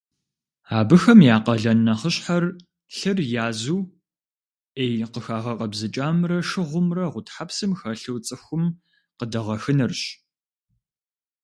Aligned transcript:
Абыхэм 0.79 1.19
я 1.35 1.37
къалэн 1.45 1.79
нэхъыщхьэр- 1.85 2.43
лъыр 2.97 3.17
язу, 3.45 3.79
ӏей 4.75 4.93
къыхагъэкъэбзыкӏамрэ 5.11 6.37
шыгъумрэ 6.49 7.05
гъутхьэпсым 7.13 7.71
хэлъу 7.79 8.17
цӏыхум 8.25 8.63
къыдэгъэхынырщ. 9.17 10.01